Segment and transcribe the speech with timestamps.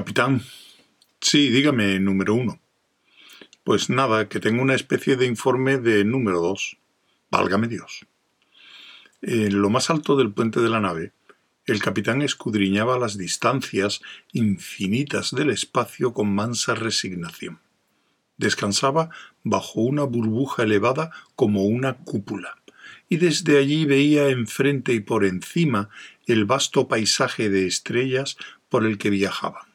[0.00, 0.40] Capitán.
[1.20, 2.58] Sí, dígame, número uno.
[3.64, 6.78] Pues nada, que tengo una especie de informe de número dos.
[7.30, 8.06] Válgame Dios.
[9.20, 11.12] En lo más alto del puente de la nave,
[11.66, 14.00] el capitán escudriñaba las distancias
[14.32, 17.60] infinitas del espacio con mansa resignación.
[18.38, 19.10] Descansaba
[19.44, 22.56] bajo una burbuja elevada como una cúpula,
[23.10, 25.90] y desde allí veía enfrente y por encima
[26.26, 28.38] el vasto paisaje de estrellas
[28.70, 29.69] por el que viajaban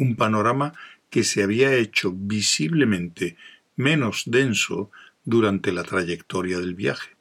[0.00, 0.72] un panorama
[1.10, 3.36] que se había hecho visiblemente
[3.76, 4.90] menos denso
[5.24, 7.16] durante la trayectoria del viaje.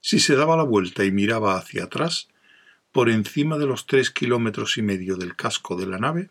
[0.00, 2.28] Si se daba la vuelta y miraba hacia atrás,
[2.90, 6.30] por encima de los tres kilómetros y medio del casco de la nave,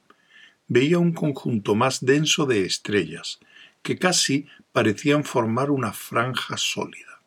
[0.68, 3.40] veía un conjunto más denso de estrellas,
[3.84, 7.22] que casi parecían formar una franja sólida.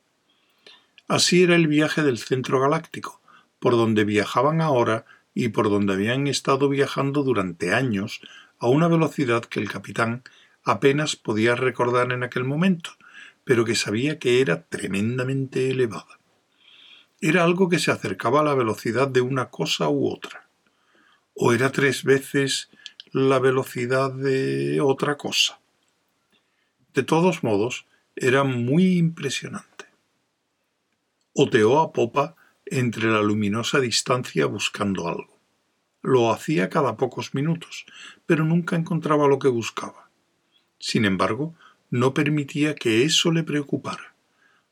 [1.09, 3.20] Así era el viaje del centro galáctico,
[3.59, 8.20] por donde viajaban ahora y por donde habían estado viajando durante años
[8.59, 10.22] a una velocidad que el capitán
[10.64, 12.91] apenas podía recordar en aquel momento,
[13.45, 16.19] pero que sabía que era tremendamente elevada.
[17.20, 20.48] Era algo que se acercaba a la velocidad de una cosa u otra,
[21.34, 22.70] o era tres veces
[23.12, 25.61] la velocidad de otra cosa.
[26.94, 29.87] De todos modos, era muy impresionante.
[31.33, 32.37] Oteó a popa
[32.70, 35.38] entre la luminosa distancia buscando algo.
[36.02, 37.84] Lo hacía cada pocos minutos,
[38.26, 40.08] pero nunca encontraba lo que buscaba.
[40.78, 41.54] Sin embargo,
[41.91, 44.14] no permitía que eso le preocupara.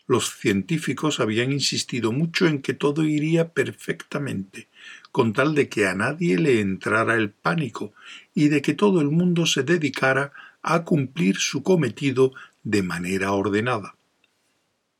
[0.06, 4.68] Los científicos habían insistido mucho en que todo iría perfectamente,
[5.10, 7.92] con tal de que a nadie le entrara el pánico
[8.32, 10.32] y de que todo el mundo se dedicara
[10.62, 12.32] a cumplir su cometido
[12.62, 13.96] de manera ordenada.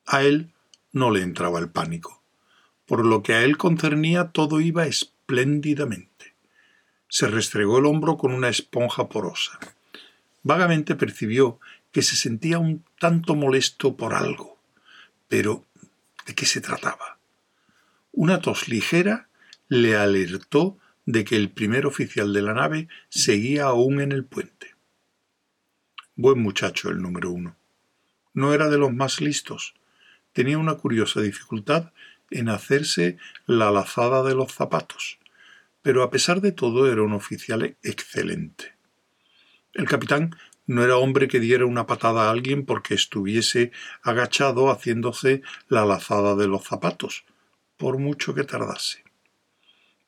[0.05, 0.51] A él
[0.93, 2.18] no le entraba el pánico
[2.89, 6.35] por lo que a él concernía todo iba espléndidamente.
[7.09, 9.61] Se restregó el hombro con una esponja porosa.
[10.43, 11.61] Vagamente percibió
[11.93, 14.59] que se sentía un tanto molesto por algo.
[15.29, 15.67] Pero,
[16.27, 17.19] ¿de qué se trataba?
[18.13, 19.29] Una tos ligera
[19.69, 24.75] le alertó de que el primer oficial de la nave seguía aún en el puente.
[26.17, 27.55] Buen muchacho el número uno.
[28.33, 29.75] No era de los más listos.
[30.33, 31.93] Tenía una curiosa dificultad
[32.31, 35.19] en hacerse la lazada de los zapatos,
[35.83, 38.75] pero a pesar de todo era un oficial excelente.
[39.75, 40.37] El capitán
[40.67, 43.73] no era hombre que diera una patada a alguien porque estuviese
[44.03, 47.25] agachado haciéndose la lazada de los zapatos,
[47.77, 49.03] por mucho que tardase.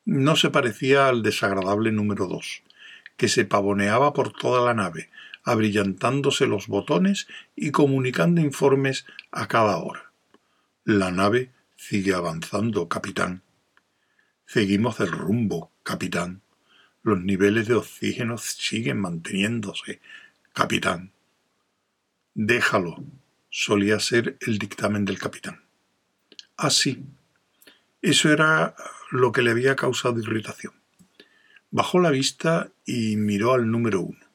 [0.05, 2.63] No se parecía al desagradable número dos,
[3.17, 5.09] que se pavoneaba por toda la nave,
[5.45, 7.27] abrillantándose los botones
[7.57, 10.13] y comunicando informes a cada hora.
[10.85, 11.51] La nave
[11.83, 13.43] Sigue avanzando, capitán.
[14.47, 16.43] Seguimos el rumbo, capitán.
[17.03, 19.99] Los niveles de oxígeno siguen manteniéndose,
[20.53, 21.11] capitán.
[22.35, 23.03] Déjalo,
[23.49, 25.65] solía ser el dictamen del capitán.
[26.59, 27.03] Ah, sí.
[28.03, 28.77] Eso era
[29.11, 30.75] lo que le había causado irritación.
[31.71, 34.27] Bajó la vista y miró al número uno.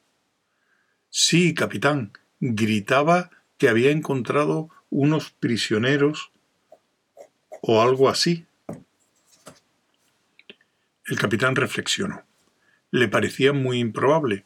[1.10, 6.32] Sí, capitán, gritaba que había encontrado unos prisioneros
[7.68, 8.46] o algo así.
[11.04, 12.24] El capitán reflexionó.
[12.92, 14.44] Le parecía muy improbable,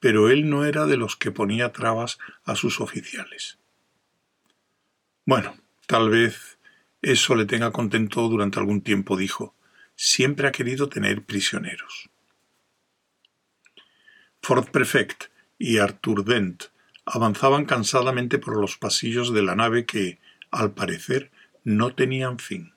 [0.00, 3.58] pero él no era de los que ponía trabas a sus oficiales.
[5.26, 5.54] Bueno,
[5.86, 6.58] tal vez
[7.02, 9.54] eso le tenga contento durante algún tiempo, dijo.
[9.94, 12.08] Siempre ha querido tener prisioneros.
[14.40, 15.24] Ford Prefect
[15.58, 16.64] y Arthur Dent
[17.04, 20.18] avanzaban cansadamente por los pasillos de la nave que,
[20.50, 21.30] al parecer,
[21.64, 22.72] no tenían fin.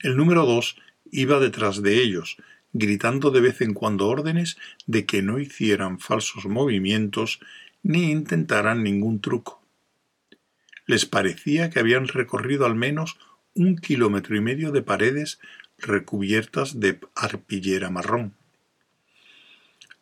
[0.00, 0.76] El número dos
[1.10, 2.36] iba detrás de ellos,
[2.72, 7.40] gritando de vez en cuando órdenes de que no hicieran falsos movimientos
[7.82, 9.62] ni intentaran ningún truco.
[10.86, 13.16] Les parecía que habían recorrido al menos
[13.54, 15.38] un kilómetro y medio de paredes
[15.78, 18.34] recubiertas de arpillera marrón.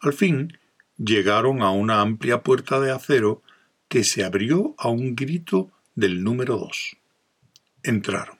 [0.00, 0.58] Al fin
[0.96, 3.42] llegaron a una amplia puerta de acero
[3.88, 6.96] que se abrió a un grito del número dos
[7.82, 8.38] entraron.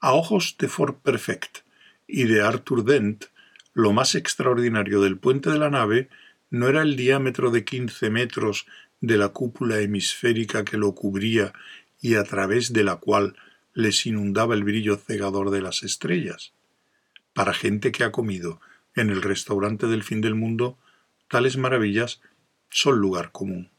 [0.00, 1.58] A ojos de Ford Perfect
[2.06, 3.26] y de Arthur Dent,
[3.74, 6.08] lo más extraordinario del puente de la nave
[6.50, 8.66] no era el diámetro de quince metros
[9.00, 11.52] de la cúpula hemisférica que lo cubría
[12.00, 13.36] y a través de la cual
[13.74, 16.52] les inundaba el brillo cegador de las estrellas.
[17.32, 18.60] Para gente que ha comido
[18.96, 20.78] en el restaurante del fin del mundo,
[21.28, 22.20] tales maravillas
[22.70, 23.70] son lugar común.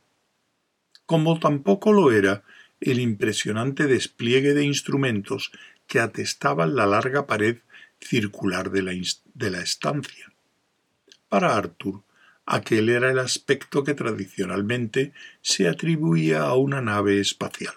[1.05, 2.43] Como tampoco lo era
[2.81, 5.51] el impresionante despliegue de instrumentos
[5.87, 7.57] que atestaban la larga pared
[7.99, 8.93] circular de la,
[9.33, 10.31] de la estancia.
[11.27, 12.03] Para Arthur,
[12.45, 17.75] aquel era el aspecto que tradicionalmente se atribuía a una nave espacial.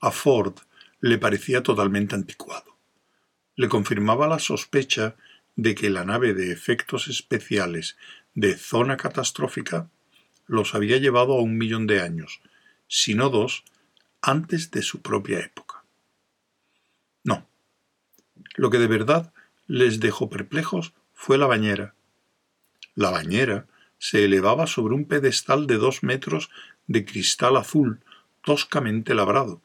[0.00, 0.54] A Ford
[1.00, 2.76] le parecía totalmente anticuado.
[3.56, 5.16] Le confirmaba la sospecha
[5.56, 7.96] de que la nave de efectos especiales
[8.34, 9.90] de zona catastrófica
[10.46, 12.40] los había llevado a un millón de años,
[12.88, 13.64] si no dos,
[14.20, 15.84] antes de su propia época.
[17.22, 17.46] No.
[18.56, 19.32] Lo que de verdad
[19.66, 21.94] les dejó perplejos fue la bañera.
[22.94, 23.66] La bañera
[23.98, 26.50] se elevaba sobre un pedestal de dos metros
[26.86, 28.00] de cristal azul
[28.44, 29.60] toscamente labrado,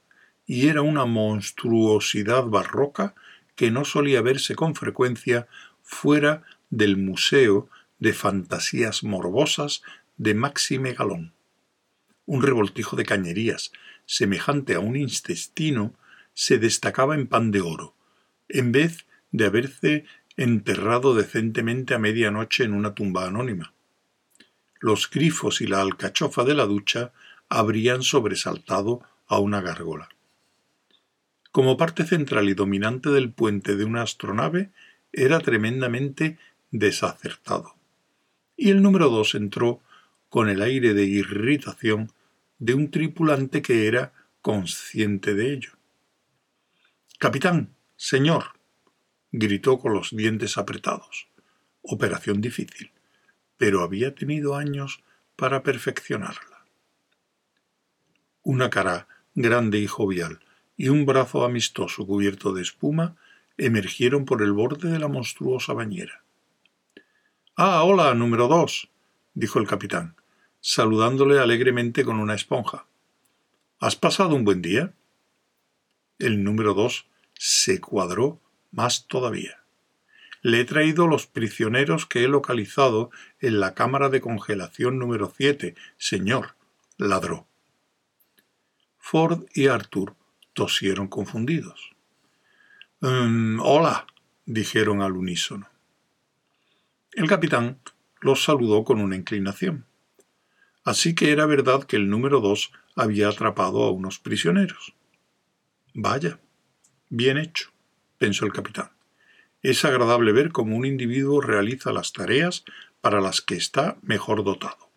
[0.45, 3.15] y era una monstruosidad barroca
[3.55, 5.47] que no solía verse con frecuencia
[5.81, 9.83] fuera del Museo de Fantasías Morbosas
[10.17, 11.33] de Maxime Galón.
[12.25, 13.71] Un revoltijo de cañerías,
[14.05, 15.93] semejante a un intestino,
[16.33, 17.95] se destacaba en pan de oro,
[18.49, 20.05] en vez de haberse
[20.37, 23.73] enterrado decentemente a medianoche en una tumba anónima.
[24.79, 27.13] Los grifos y la alcachofa de la ducha
[27.49, 30.09] habrían sobresaltado a una gárgola.
[31.51, 34.71] Como parte central y dominante del puente de una astronave,
[35.11, 36.39] era tremendamente
[36.71, 37.75] desacertado.
[38.57, 39.81] Y el número dos entró
[40.29, 42.11] con el aire de irritación
[42.63, 45.71] de un tripulante que era consciente de ello.
[47.19, 48.57] Capitán, señor,
[49.33, 51.27] gritó con los dientes apretados.
[51.81, 52.91] Operación difícil,
[53.57, 55.03] pero había tenido años
[55.35, 56.63] para perfeccionarla.
[58.43, 60.39] Una cara grande y jovial
[60.77, 63.17] y un brazo amistoso cubierto de espuma
[63.57, 66.23] emergieron por el borde de la monstruosa bañera.
[67.57, 68.89] Ah, hola, número dos,
[69.33, 70.15] dijo el capitán
[70.65, 72.85] saludándole alegremente con una esponja.
[73.81, 74.93] ¿Has pasado un buen día?
[76.19, 78.39] El número dos se cuadró
[78.71, 79.61] más todavía.
[80.41, 83.11] Le he traído los prisioneros que he localizado
[83.41, 86.55] en la cámara de congelación número siete, señor,
[86.97, 87.45] ladró.
[88.99, 90.15] Ford y Arthur
[90.53, 91.91] tosieron confundidos.
[93.01, 94.07] Mm, hola,
[94.45, 95.67] dijeron al unísono.
[97.11, 97.79] El capitán
[98.21, 99.85] los saludó con una inclinación.
[100.83, 104.93] Así que era verdad que el número dos había atrapado a unos prisioneros.
[105.93, 106.39] Vaya,
[107.09, 107.71] bien hecho,
[108.17, 108.91] pensó el capitán.
[109.61, 112.65] Es agradable ver cómo un individuo realiza las tareas
[112.99, 114.89] para las que está mejor dotado.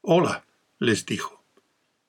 [0.00, 0.44] Hola,
[0.78, 1.44] les dijo.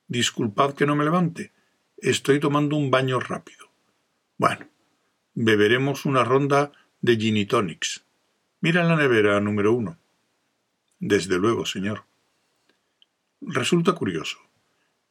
[0.08, 1.52] Disculpad que no me levante.
[1.98, 3.70] Estoy tomando un baño rápido.
[4.38, 4.68] Bueno,
[5.34, 6.72] beberemos una ronda
[7.02, 8.06] de gin tonics.
[8.62, 9.98] Mira la nevera número uno.
[11.00, 12.06] Desde luego, señor.
[13.48, 14.38] Resulta curioso,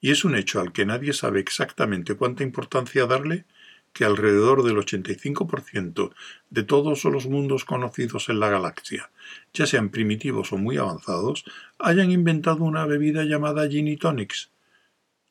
[0.01, 3.45] y es un hecho al que nadie sabe exactamente cuánta importancia darle,
[3.93, 6.15] que alrededor del 85%
[6.49, 9.11] de todos los mundos conocidos en la galaxia,
[9.53, 11.45] ya sean primitivos o muy avanzados,
[11.79, 14.51] hayan inventado una bebida llamada gin tonics.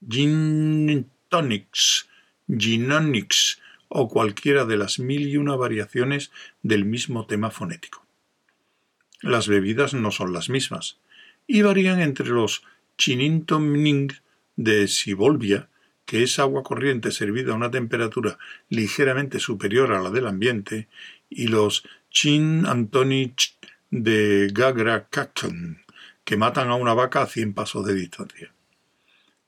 [0.07, 2.07] Gin tonics,
[2.47, 6.31] ginonics o cualquiera de las mil y una variaciones
[6.61, 8.05] del mismo tema fonético.
[9.21, 10.97] Las bebidas no son las mismas
[11.47, 12.63] y varían entre los
[13.01, 14.13] Chinintomning
[14.55, 15.69] de Sibolvia,
[16.05, 18.37] que es agua corriente servida a una temperatura
[18.69, 20.87] ligeramente superior a la del ambiente,
[21.27, 23.57] y los Chin Antonich
[23.89, 25.07] de Gagra
[26.23, 28.53] que matan a una vaca a cien pasos de distancia.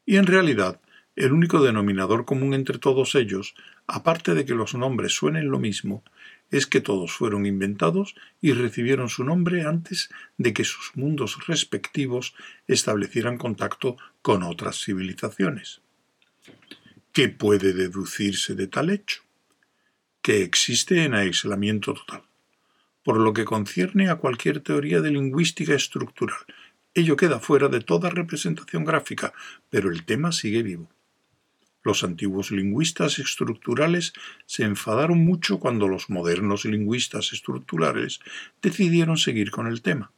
[0.04, 0.82] Y en realidad,
[1.16, 3.54] el único denominador común entre todos ellos,
[3.86, 6.04] aparte de que los nombres suenen lo mismo,
[6.54, 12.36] es que todos fueron inventados y recibieron su nombre antes de que sus mundos respectivos
[12.68, 15.82] establecieran contacto con otras civilizaciones.
[17.12, 19.24] ¿Qué puede deducirse de tal hecho?
[20.22, 22.22] Que existe en aislamiento total.
[23.04, 26.38] Por lo que concierne a cualquier teoría de lingüística estructural,
[26.94, 29.34] ello queda fuera de toda representación gráfica,
[29.72, 30.88] pero el tema sigue vivo.
[31.84, 34.14] Los antiguos lingüistas estructurales
[34.46, 38.22] se enfadaron mucho cuando los modernos lingüistas estructurales
[38.62, 40.12] decidieron seguir con el tema.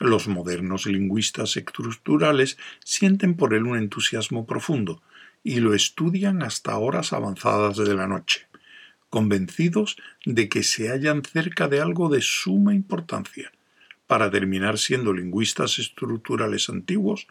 [0.00, 5.02] Los modernos lingüistas estructurales sienten por él un entusiasmo profundo
[5.44, 8.46] y lo estudian hasta horas avanzadas de la noche,
[9.10, 13.52] convencidos de que se hallan cerca de algo de suma importancia,
[14.06, 17.26] para terminar siendo lingüistas estructurales antiguos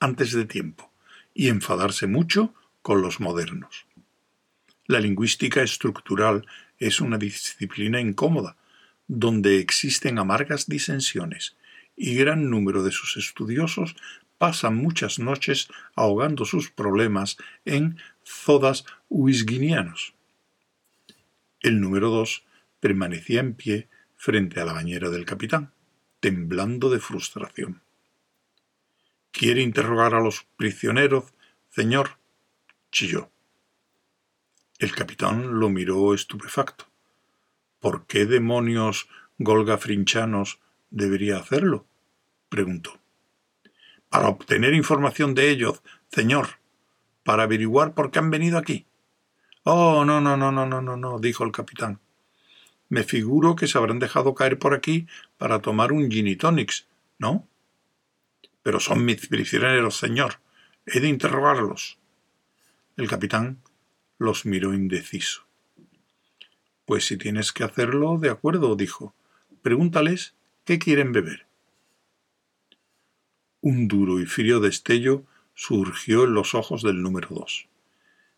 [0.00, 0.90] antes de tiempo,
[1.34, 3.86] y enfadarse mucho con los modernos.
[4.86, 6.46] La lingüística estructural
[6.78, 8.56] es una disciplina incómoda,
[9.06, 11.56] donde existen amargas disensiones,
[11.96, 13.96] y gran número de sus estudiosos
[14.38, 20.14] pasan muchas noches ahogando sus problemas en zodas huisguinianos.
[21.60, 22.44] El número dos
[22.80, 25.72] permanecía en pie frente a la bañera del capitán,
[26.18, 27.82] temblando de frustración.
[29.30, 31.32] ¿Quiere interrogar a los prisioneros,
[31.70, 32.21] señor?
[32.92, 33.30] Chilló.
[34.78, 36.84] El capitán lo miró estupefacto.
[37.80, 39.08] ¿Por qué demonios
[39.38, 41.86] golgafrinchanos debería hacerlo?
[42.48, 43.00] preguntó.
[44.08, 45.82] Para obtener información de ellos,
[46.12, 46.58] señor,
[47.24, 48.86] para averiguar por qué han venido aquí.
[49.64, 52.00] Oh, no, no, no, no, no, no, no, dijo el capitán.
[52.88, 55.06] Me figuro que se habrán dejado caer por aquí
[55.38, 56.86] para tomar un gin tonics,
[57.18, 57.48] ¿no?
[58.62, 60.40] Pero son mis prisioneros, señor.
[60.84, 62.01] He de interrogarlos.
[63.02, 63.60] El capitán
[64.16, 65.42] los miró indeciso.
[66.84, 69.12] Pues si tienes que hacerlo, de acuerdo, dijo.
[69.60, 71.48] Pregúntales qué quieren beber.
[73.60, 77.66] Un duro y frío destello surgió en los ojos del número dos.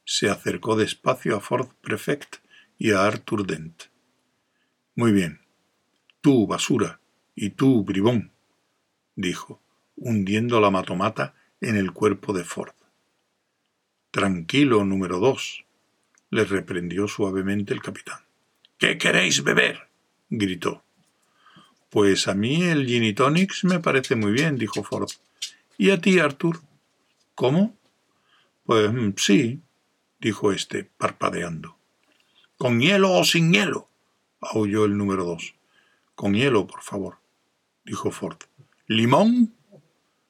[0.06, 2.36] Se acercó despacio a Ford Prefect
[2.78, 3.82] y a Arthur Dent.
[4.94, 5.42] Muy bien.
[6.22, 7.00] Tú, basura,
[7.34, 8.32] y tú, bribón,
[9.14, 9.60] dijo,
[9.94, 12.72] hundiendo la matomata en el cuerpo de Ford.
[14.14, 15.64] Tranquilo, número dos,
[16.30, 18.20] le reprendió suavemente el capitán.
[18.78, 19.88] ¿Qué queréis beber?
[20.30, 20.84] gritó.
[21.90, 25.10] Pues a mí el gin tonics me parece muy bien, dijo Ford.
[25.78, 26.60] ¿Y a ti, Arthur?
[27.34, 27.76] ¿Cómo?
[28.62, 29.62] Pues mm, sí,
[30.20, 31.76] dijo éste, parpadeando.
[32.56, 33.88] ¿Con hielo o sin hielo?
[34.40, 35.56] aulló el número dos.
[36.14, 37.18] Con hielo, por favor,
[37.84, 38.38] dijo Ford.
[38.86, 39.56] ¿Limón?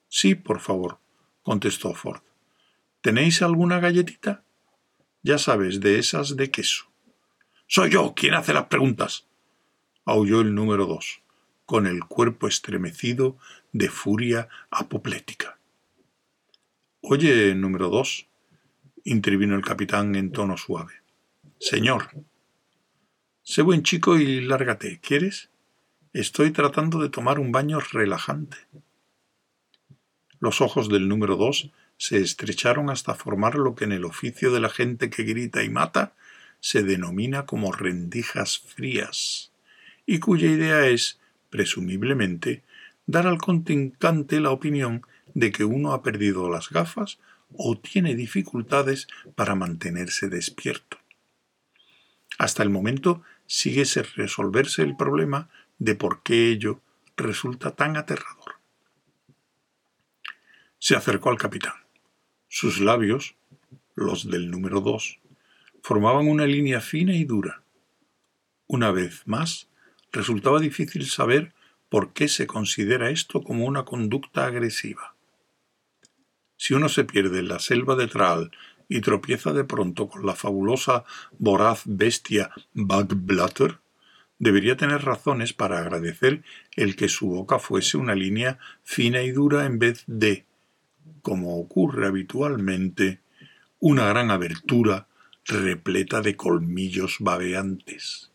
[0.08, 1.00] Sí, por favor,
[1.42, 2.22] contestó Ford.
[3.04, 4.44] ¿Tenéis alguna galletita?
[5.22, 6.86] Ya sabes, de esas de queso.
[7.66, 9.26] Soy yo quien hace las preguntas.
[10.06, 11.20] aulló el número dos,
[11.66, 13.36] con el cuerpo estremecido
[13.72, 15.58] de furia apoplética.
[17.02, 18.26] Oye, número dos,
[19.04, 20.94] intervino el capitán en tono suave.
[21.60, 22.08] Señor.
[23.42, 25.50] Sé buen chico y lárgate, ¿quieres?
[26.14, 28.56] Estoy tratando de tomar un baño relajante.
[30.40, 34.60] Los ojos del número dos se estrecharon hasta formar lo que en el oficio de
[34.60, 36.14] la gente que grita y mata
[36.60, 39.52] se denomina como rendijas frías,
[40.06, 41.20] y cuya idea es,
[41.50, 42.62] presumiblemente,
[43.06, 47.18] dar al contrincante la opinión de que uno ha perdido las gafas
[47.56, 50.98] o tiene dificultades para mantenerse despierto.
[52.38, 56.80] Hasta el momento sigue sin resolverse el problema de por qué ello
[57.16, 58.56] resulta tan aterrador.
[60.78, 61.83] Se acercó al capitán.
[62.56, 63.34] Sus labios,
[63.96, 65.18] los del número dos,
[65.82, 67.64] formaban una línea fina y dura.
[68.68, 69.66] Una vez más,
[70.12, 71.52] resultaba difícil saber
[71.88, 75.16] por qué se considera esto como una conducta agresiva.
[76.56, 78.52] Si uno se pierde en la selva de Traal
[78.88, 81.02] y tropieza de pronto con la fabulosa,
[81.36, 83.80] voraz bestia Bagblatter,
[84.38, 86.44] debería tener razones para agradecer
[86.76, 90.44] el que su boca fuese una línea fina y dura en vez de,
[91.22, 93.20] como ocurre habitualmente,
[93.80, 95.08] una gran abertura
[95.44, 98.30] repleta de colmillos babeantes.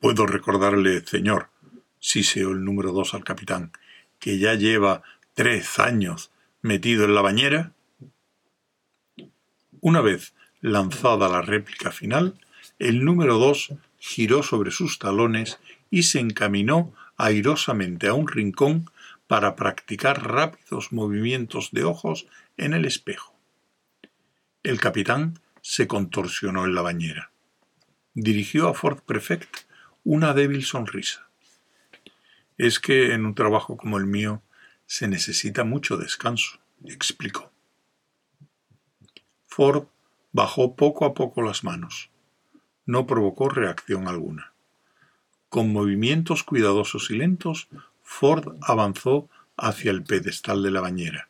[0.00, 1.48] Puedo recordarle, señor,
[1.98, 3.72] siseó el número dos al capitán,
[4.18, 5.02] que ya lleva
[5.34, 6.30] tres años
[6.62, 7.72] metido en la bañera.
[9.80, 12.38] Una vez lanzada la réplica final,
[12.78, 15.58] el número dos giró sobre sus talones
[15.90, 18.90] y se encaminó airosamente a un rincón
[19.26, 23.34] para practicar rápidos movimientos de ojos en el espejo.
[24.62, 27.30] El capitán se contorsionó en la bañera.
[28.14, 29.66] Dirigió a Ford Prefect
[30.04, 31.28] una débil sonrisa.
[32.56, 34.42] Es que en un trabajo como el mío
[34.86, 37.50] se necesita mucho descanso, explicó.
[39.46, 39.86] Ford
[40.32, 42.10] bajó poco a poco las manos.
[42.84, 44.52] No provocó reacción alguna.
[45.48, 47.68] Con movimientos cuidadosos y lentos,
[48.06, 51.28] Ford avanzó hacia el pedestal de la bañera.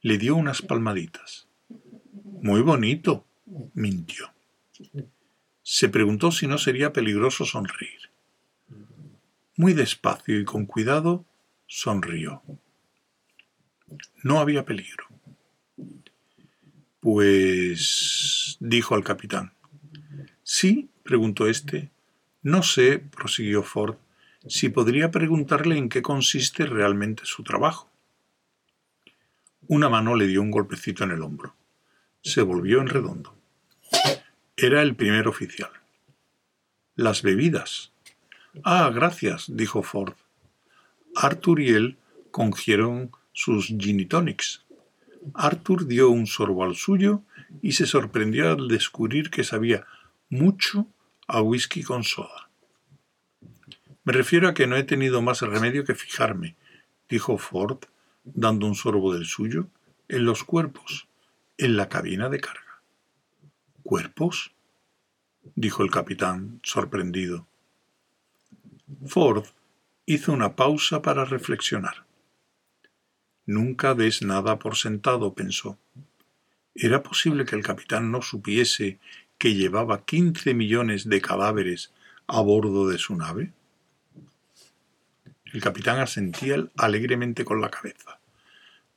[0.00, 1.46] Le dio unas palmaditas.
[2.42, 3.24] Muy bonito,
[3.74, 4.32] mintió.
[5.62, 8.10] Se preguntó si no sería peligroso sonreír.
[9.56, 11.24] Muy despacio y con cuidado,
[11.66, 12.42] sonrió.
[14.22, 15.04] No había peligro.
[16.98, 18.56] Pues...
[18.58, 19.52] dijo al capitán.
[20.42, 21.90] Sí, preguntó éste.
[22.42, 23.96] No sé, prosiguió Ford,
[24.46, 27.90] si podría preguntarle en qué consiste realmente su trabajo.
[29.66, 31.54] Una mano le dio un golpecito en el hombro.
[32.22, 33.34] Se volvió en redondo.
[34.56, 35.70] Era el primer oficial.
[36.96, 37.92] Las bebidas.
[38.62, 40.14] Ah, gracias, dijo Ford.
[41.16, 41.96] Arthur y él
[42.30, 44.08] congieron sus gin.
[45.34, 47.22] Arthur dio un sorbo al suyo
[47.62, 49.86] y se sorprendió al descubrir que sabía
[50.28, 50.86] mucho
[51.26, 52.43] a whisky con soda.
[54.04, 56.56] Me refiero a que no he tenido más remedio que fijarme,
[57.08, 57.78] dijo Ford,
[58.24, 59.68] dando un sorbo del suyo,
[60.08, 61.08] en los cuerpos,
[61.56, 62.82] en la cabina de carga.
[63.82, 64.52] ¿Cuerpos?
[65.54, 67.46] dijo el capitán, sorprendido.
[69.06, 69.44] Ford
[70.04, 72.04] hizo una pausa para reflexionar.
[73.46, 75.78] Nunca des nada por sentado, pensó.
[76.74, 78.98] ¿Era posible que el capitán no supiese
[79.38, 81.92] que llevaba quince millones de cadáveres
[82.26, 83.52] a bordo de su nave?
[85.54, 88.18] El capitán asentía alegremente con la cabeza.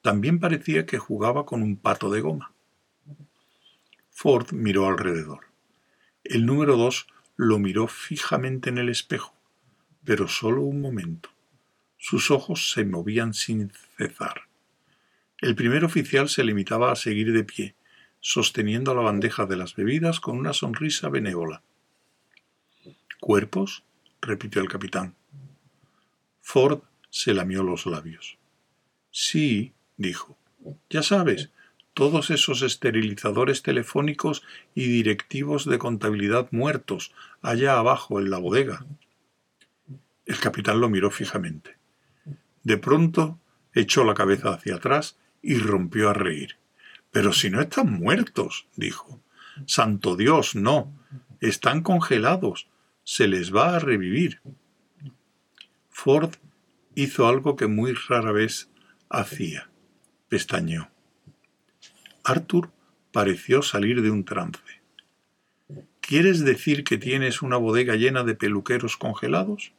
[0.01, 2.51] También parecía que jugaba con un pato de goma.
[4.09, 5.41] Ford miró alrededor.
[6.23, 9.35] El número dos lo miró fijamente en el espejo,
[10.03, 11.29] pero solo un momento.
[11.99, 14.47] Sus ojos se movían sin cesar.
[15.39, 17.75] El primer oficial se limitaba a seguir de pie,
[18.19, 21.61] sosteniendo la bandeja de las bebidas con una sonrisa benévola.
[23.19, 23.83] ¿Cuerpos?
[24.21, 25.13] repitió el capitán.
[26.49, 28.37] Ford se lamió los labios.
[29.11, 30.37] Sí, dijo.
[30.89, 31.49] Ya sabes,
[31.93, 37.11] todos esos esterilizadores telefónicos y directivos de contabilidad muertos
[37.41, 38.85] allá abajo en la bodega.
[40.25, 41.75] El capitán lo miró fijamente.
[42.63, 43.37] De pronto
[43.73, 46.55] echó la cabeza hacia atrás y rompió a reír.
[47.11, 49.19] Pero si no están muertos, dijo.
[49.65, 50.93] Santo Dios, no.
[51.41, 52.69] Están congelados.
[53.03, 54.39] Se les va a revivir.
[55.99, 56.35] Ford
[56.93, 58.69] hizo algo que muy rara vez
[59.09, 59.67] hacía.
[60.29, 60.89] Pestañeó.
[62.23, 62.69] Arthur
[63.11, 64.61] pareció salir de un trance.
[65.99, 69.73] ¿Quieres decir que tienes una bodega llena de peluqueros congelados?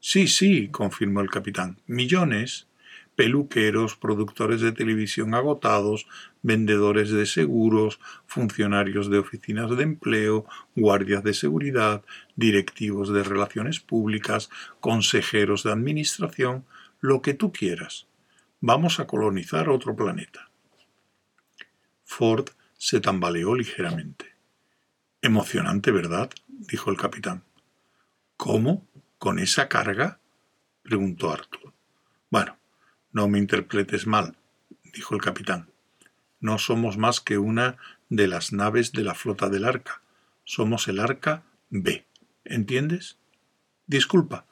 [0.00, 1.80] Sí, sí, confirmó el capitán.
[1.86, 2.68] Millones.
[3.16, 6.06] Peluqueros, productores de televisión agotados,
[6.42, 10.46] vendedores de seguros, funcionarios de oficinas de empleo,
[10.76, 12.04] guardias de seguridad,
[12.36, 16.64] directivos de relaciones públicas, consejeros de administración,
[17.00, 18.06] lo que tú quieras.
[18.60, 20.50] Vamos a colonizar otro planeta.
[22.04, 24.34] Ford se tambaleó ligeramente.
[25.20, 26.30] Emocionante, ¿verdad?
[26.46, 27.44] dijo el capitán.
[28.36, 28.86] ¿Cómo?
[29.18, 30.20] ¿Con esa carga?
[30.82, 31.72] preguntó Arthur.
[32.30, 32.56] Bueno,
[33.12, 34.36] no me interpretes mal,
[34.92, 35.70] dijo el capitán.
[36.40, 37.76] No somos más que una
[38.08, 40.02] de las naves de la flota del arca.
[40.44, 42.06] Somos el arca B.
[42.44, 43.18] ¿Entiendes?
[43.86, 44.46] Disculpa,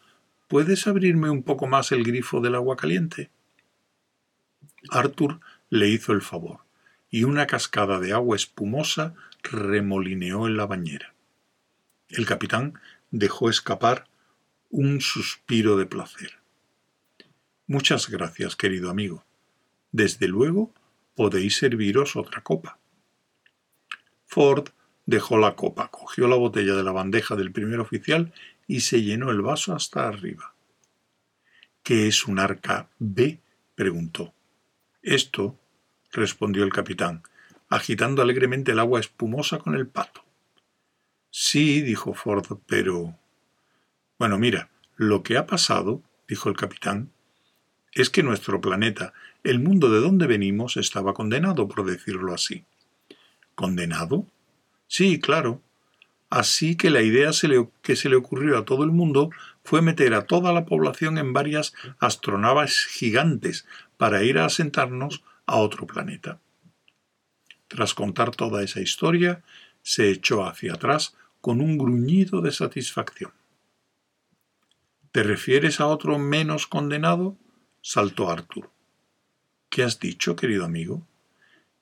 [0.49, 3.31] ¿puedes abrirme un poco más el grifo del agua caliente?
[4.90, 6.61] Arthur le hizo el favor
[7.11, 11.14] y una cascada de agua espumosa remolineó en la bañera.
[12.09, 14.07] El capitán dejó escapar
[14.70, 16.33] un suspiro de placer.
[17.66, 19.25] Muchas gracias, querido amigo.
[19.92, 20.72] Desde luego
[21.16, 22.79] podéis serviros otra copa.
[24.26, 24.68] Ford
[25.07, 28.33] dejó la copa, cogió la botella de la bandeja del primer oficial
[28.66, 30.55] y se llenó el vaso hasta arriba.
[31.83, 33.40] ¿Qué es un arca B?
[33.74, 34.35] preguntó.
[35.02, 35.59] Esto
[36.12, 37.22] respondió el capitán,
[37.68, 40.24] agitando alegremente el agua espumosa con el pato.
[41.31, 43.16] Sí, dijo Ford, pero.
[44.18, 47.12] Bueno, mira, lo que ha pasado, dijo el capitán,
[47.96, 52.64] es que nuestro planeta, el mundo de donde venimos, estaba condenado, por decirlo así.
[53.54, 54.26] ¿Condenado?
[54.87, 55.62] Sí, claro.
[56.28, 57.30] Así que la idea
[57.80, 59.30] que se le ocurrió a todo el mundo
[59.64, 65.56] fue meter a toda la población en varias astronaves gigantes para ir a asentarnos a
[65.56, 66.38] otro planeta.
[67.68, 69.42] Tras contar toda esa historia,
[69.82, 73.32] se echó hacia atrás con un gruñido de satisfacción.
[75.12, 77.38] ¿Te refieres a otro menos condenado?
[77.87, 78.68] Saltó Arthur.
[79.70, 81.07] ¿Qué has dicho, querido amigo?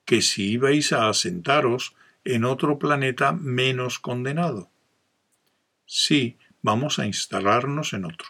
[0.05, 4.69] Que si ibais a asentaros en otro planeta menos condenado.
[5.87, 8.29] Sí, vamos a instalarnos en otro.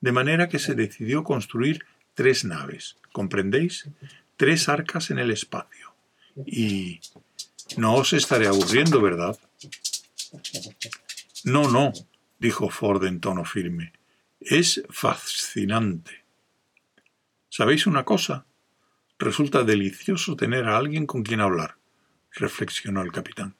[0.00, 3.86] De manera que se decidió construir tres naves, ¿comprendéis?
[4.36, 5.94] tres arcas en el espacio.
[6.46, 7.00] Y
[7.76, 9.38] no os estaré aburriendo, ¿verdad?
[11.44, 11.92] No, no,
[12.38, 13.92] dijo Ford en tono firme.
[14.40, 16.23] Es fascinante.
[17.56, 18.46] ¿Sabéis una cosa?
[19.16, 21.76] Resulta delicioso tener a alguien con quien hablar,
[22.32, 23.54] reflexionó el capitán.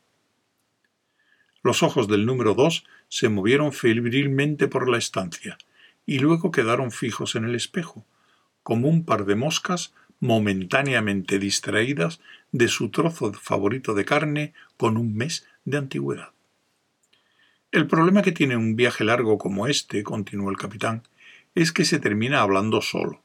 [1.63, 5.59] Los ojos del número dos se movieron febrilmente por la estancia
[6.07, 8.05] y luego quedaron fijos en el espejo,
[8.65, 15.15] como un par de moscas momentáneamente distraídas de su trozo favorito de carne con un
[15.15, 16.31] mes de antigüedad.
[17.71, 21.05] El problema que tiene un viaje largo como este, continuó el capitán,
[21.55, 23.24] es que se termina hablando solo,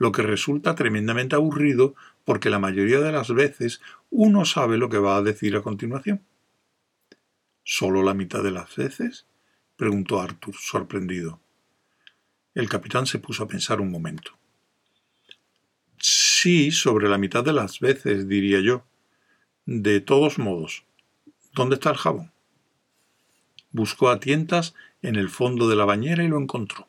[0.00, 4.96] lo que resulta tremendamente aburrido porque la mayoría de las veces uno sabe lo que
[4.96, 6.22] va a decir a continuación.
[7.64, 9.26] ¿Solo la mitad de las veces?
[9.76, 11.38] preguntó Arthur, sorprendido.
[12.54, 14.32] El capitán se puso a pensar un momento.
[15.98, 18.86] Sí, sobre la mitad de las veces, diría yo.
[19.66, 20.84] De todos modos,
[21.52, 22.32] ¿dónde está el jabón?
[23.70, 26.88] Buscó a tientas en el fondo de la bañera y lo encontró.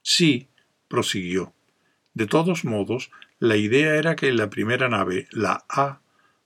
[0.00, 0.48] Sí,
[0.88, 1.52] prosiguió.
[2.18, 6.00] De todos modos, la idea era que en la primera nave, la A,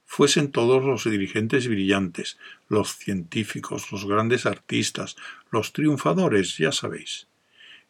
[0.05, 2.37] fuesen todos los dirigentes brillantes,
[2.69, 5.17] los científicos, los grandes artistas,
[5.51, 7.27] los triunfadores, ya sabéis.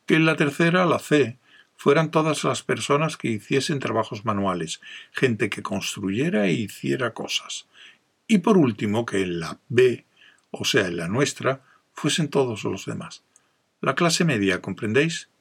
[0.07, 1.39] Que en la tercera, la C,
[1.75, 7.67] fueran todas las personas que hiciesen trabajos manuales, gente que construyera e hiciera cosas.
[8.29, 10.05] Y por último, que en la B,
[10.53, 11.65] o sea, en la nuestra,
[11.95, 13.25] fuesen todos los demás.
[13.81, 15.32] La clase media, ¿comprendéis?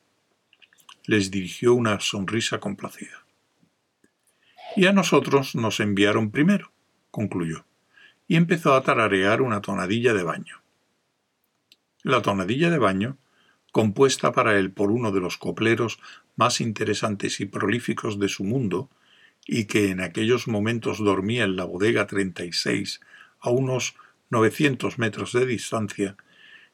[1.06, 3.26] Les dirigió una sonrisa complacida.
[4.76, 6.72] Y a nosotros nos enviaron primero,
[7.10, 7.66] concluyó,
[8.28, 10.62] y empezó a tararear una tonadilla de baño.
[12.04, 13.18] La tonadilla de baño,
[13.72, 16.00] compuesta para él por uno de los copleros
[16.36, 18.90] más interesantes y prolíficos de su mundo,
[19.46, 23.02] y que en aquellos momentos dormía en la bodega 36
[23.40, 23.96] a unos
[24.30, 26.16] 900 metros de distancia,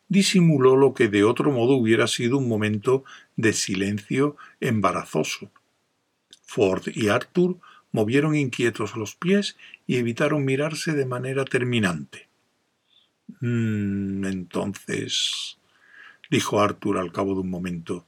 [0.10, 3.04] disimuló lo que de otro modo hubiera sido un momento
[3.36, 5.52] de silencio embarazoso.
[6.43, 7.58] Ford y Arthur
[7.91, 12.28] movieron inquietos los pies y evitaron mirarse de manera terminante.
[13.41, 15.58] Mm, entonces,
[16.30, 18.06] dijo Arthur al cabo de un momento,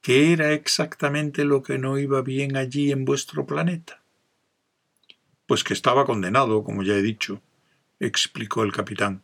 [0.00, 4.02] ¿qué era exactamente lo que no iba bien allí en vuestro planeta?
[5.46, 7.40] Pues que estaba condenado, como ya he dicho,
[8.00, 9.22] explicó el capitán.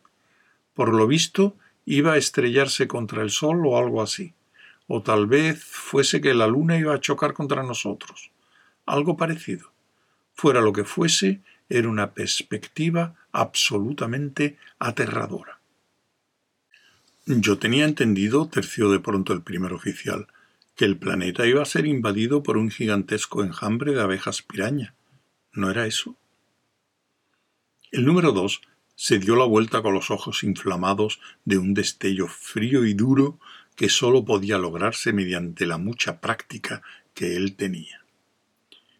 [0.73, 1.57] Por lo visto,
[1.89, 4.35] iba a estrellarse contra el sol o algo así.
[4.85, 8.29] O tal vez fuese que la luna iba a chocar contra nosotros.
[8.85, 9.71] Algo parecido.
[10.35, 15.59] Fuera lo que fuese, era una perspectiva absolutamente aterradora.
[17.25, 20.27] Yo tenía entendido, terció de pronto el primer oficial,
[20.75, 24.93] que el planeta iba a ser invadido por un gigantesco enjambre de abejas piraña.
[25.53, 26.15] ¿No era eso?
[27.91, 28.61] El número dos
[29.01, 33.39] se dio la vuelta con los ojos inflamados de un destello frío y duro
[33.77, 36.81] que sólo podía lograrse mediante la mucha práctica
[37.13, 38.03] que él tenía.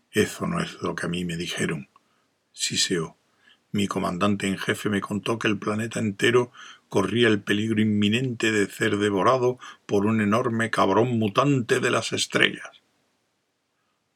[0.10, 1.90] Eso no es lo que a mí me dijeron,
[2.54, 3.18] siseó.
[3.74, 6.54] Mi comandante en jefe me contó que el planeta entero
[6.88, 12.72] corría el peligro inminente de ser devorado por un enorme cabrón mutante de las estrellas.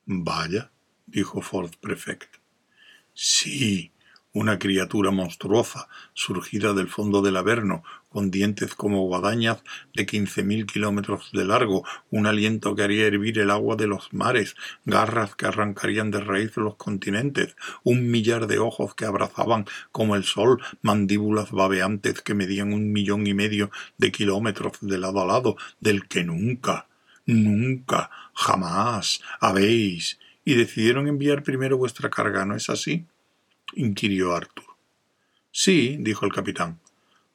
[0.06, 0.72] Vaya,
[1.08, 2.38] dijo Ford Prefect.
[3.14, 3.93] Sí,
[4.34, 10.66] una criatura monstruosa, surgida del fondo del Averno, con dientes como guadañas de quince mil
[10.66, 15.46] kilómetros de largo, un aliento que haría hervir el agua de los mares, garras que
[15.46, 21.52] arrancarían de raíz los continentes, un millar de ojos que abrazaban como el sol, mandíbulas
[21.52, 23.70] babeantes que medían un millón y medio
[24.00, 26.88] de kilómetros de lado a lado, del que nunca,
[27.28, 33.06] nunca, jamás habéis, y decidieron enviar primero vuestra carga, ¿no es así?
[33.76, 34.66] Inquirió Arthur.
[35.52, 36.80] Sí, dijo el capitán.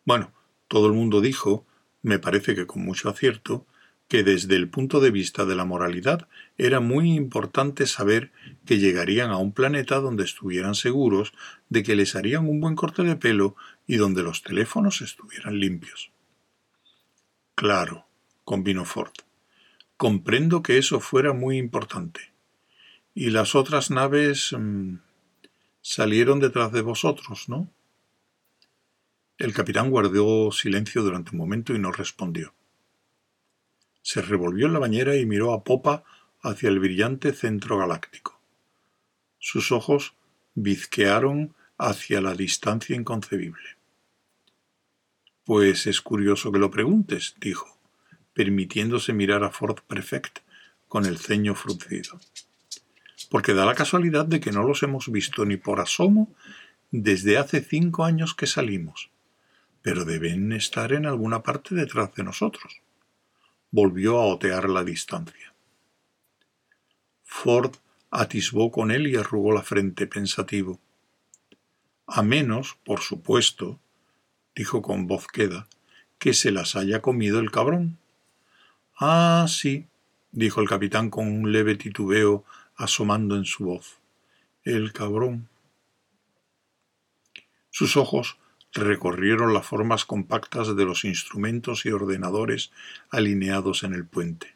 [0.05, 0.33] Bueno,
[0.69, 1.67] todo el mundo dijo,
[2.03, 3.67] me parece que con mucho acierto,
[4.09, 8.33] que desde el punto de vista de la moralidad era muy importante saber
[8.65, 11.35] que llegarían a un planeta donde estuvieran seguros
[11.69, 13.55] de que les harían un buen corte de pelo
[13.87, 16.11] y donde los teléfonos estuvieran limpios.
[17.55, 18.07] Claro,
[18.45, 19.13] convino Ford.
[19.99, 22.33] Comprendo que eso fuera muy importante.
[23.15, 24.55] Y las otras naves.
[24.57, 24.99] Mm,
[25.89, 27.73] salieron detrás de vosotros, ¿no?
[29.39, 32.53] El capitán guardó silencio durante un momento y no respondió.
[34.03, 36.05] Se revolvió en la bañera y miró a popa
[36.43, 38.39] hacia el brillante centro galáctico.
[39.39, 40.13] Sus ojos
[40.55, 43.79] bizquearon hacia la distancia inconcebible.
[45.45, 47.79] Pues es curioso que lo preguntes, dijo,
[48.35, 50.41] permitiéndose mirar a Ford Prefect
[50.87, 52.21] con el ceño fruncido
[53.29, 56.35] porque da la casualidad de que no los hemos visto ni por asomo
[56.91, 59.11] desde hace cinco años que salimos,
[59.83, 62.81] pero deben estar en alguna parte detrás de nosotros.
[63.71, 65.53] Volvió a otear la distancia.
[67.25, 67.77] Ford
[68.11, 70.81] atisbó con él y arrugó la frente pensativo.
[72.07, 73.79] A menos, por supuesto,
[74.57, 75.69] dijo con voz queda,
[76.19, 77.99] que se las haya comido el cabrón.
[78.99, 79.87] Ah, sí,
[80.33, 82.45] dijo el capitán con un leve titubeo
[82.79, 83.99] asomando en su voz.
[84.63, 85.49] El cabrón.
[87.71, 88.39] Sus ojos
[88.73, 92.71] recorrieron las formas compactas de los instrumentos y ordenadores
[93.11, 94.55] alineados en el puente.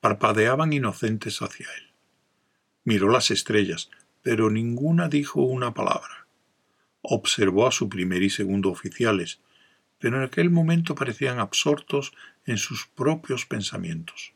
[0.00, 1.90] Parpadeaban inocentes hacia él.
[2.84, 3.90] Miró las estrellas,
[4.22, 6.26] pero ninguna dijo una palabra.
[7.00, 9.40] Observó a su primer y segundo oficiales,
[9.98, 12.12] pero en aquel momento parecían absortos
[12.46, 14.32] en sus propios pensamientos.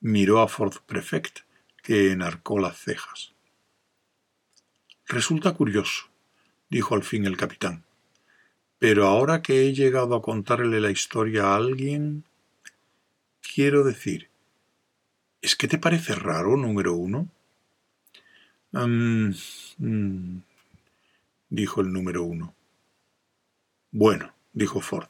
[0.00, 1.40] Miró a Ford Prefect,
[1.88, 3.32] que enarcó las cejas.
[5.06, 6.10] Resulta curioso,
[6.68, 7.82] dijo al fin el capitán.
[8.78, 12.24] Pero ahora que he llegado a contarle la historia a alguien,
[13.40, 14.28] quiero decir,
[15.40, 17.26] ¿es que te parece raro, número uno?
[18.72, 19.30] Mm,
[21.48, 22.54] dijo el número uno.
[23.92, 25.08] Bueno, dijo Ford,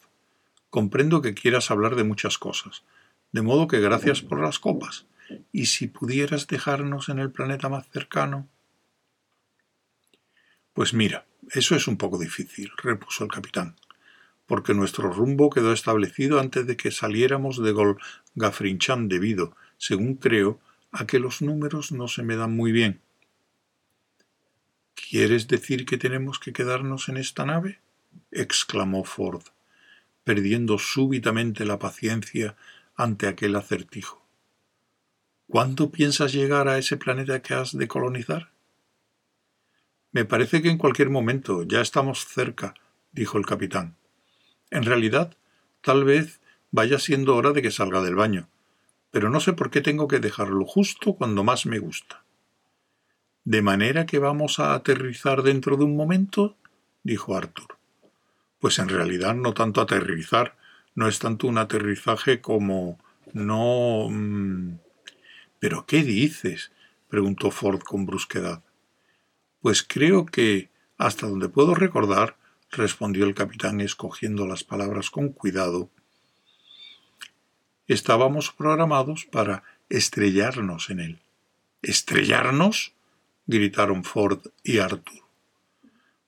[0.70, 2.84] comprendo que quieras hablar de muchas cosas,
[3.32, 5.07] de modo que gracias por las copas.
[5.52, 8.48] ¿Y si pudieras dejarnos en el planeta más cercano?
[10.72, 13.76] Pues mira, eso es un poco difícil, repuso el capitán,
[14.46, 20.60] porque nuestro rumbo quedó establecido antes de que saliéramos de Golgafrinchan debido, según creo,
[20.92, 23.00] a que los números no se me dan muy bien.
[24.94, 27.80] ¿Quieres decir que tenemos que quedarnos en esta nave?
[28.30, 29.42] exclamó Ford,
[30.24, 32.56] perdiendo súbitamente la paciencia
[32.96, 34.27] ante aquel acertijo.
[35.50, 38.50] ¿Cuándo piensas llegar a ese planeta que has de colonizar?
[40.12, 42.74] Me parece que en cualquier momento ya estamos cerca,
[43.12, 43.96] dijo el capitán.
[44.70, 45.38] En realidad,
[45.80, 48.50] tal vez vaya siendo hora de que salga del baño,
[49.10, 52.24] pero no sé por qué tengo que dejarlo justo cuando más me gusta.
[53.44, 56.58] ¿De manera que vamos a aterrizar dentro de un momento?
[57.02, 57.78] dijo Arthur.
[58.58, 60.58] Pues en realidad no tanto aterrizar,
[60.94, 62.98] no es tanto un aterrizaje como
[63.32, 64.08] no.
[64.10, 64.87] Mm,
[65.58, 66.72] ¿Pero qué dices?
[67.08, 68.62] preguntó Ford con brusquedad.
[69.60, 72.36] Pues creo que, hasta donde puedo recordar,
[72.70, 75.90] respondió el capitán escogiendo las palabras con cuidado,
[77.86, 81.18] estábamos programados para estrellarnos en él.
[81.82, 82.92] ¿Estrellarnos?
[83.46, 85.22] gritaron Ford y Arthur.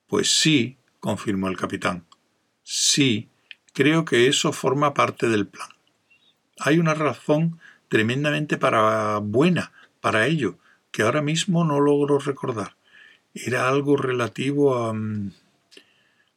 [0.07, 2.07] Pues sí, confirmó el capitán.
[2.63, 3.29] Sí,
[3.75, 5.69] creo que eso forma parte del plan.
[6.59, 7.61] Hay una razón
[7.91, 10.57] tremendamente para buena para ello,
[10.91, 12.77] que ahora mismo no logro recordar.
[13.35, 14.95] Era algo relativo a...
[14.95, 15.33] Mm,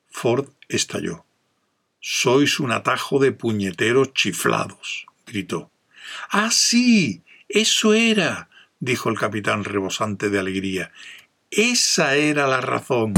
[0.10, 1.24] Ford estalló.
[2.02, 5.72] Sois un atajo de puñeteros chiflados, gritó.
[6.30, 7.24] Ah, sí.
[7.48, 8.50] Eso era
[8.84, 10.92] dijo el capitán rebosante de alegría.
[11.50, 13.14] Esa era la razón.